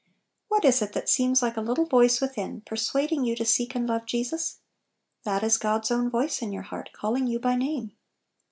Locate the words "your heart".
6.51-6.89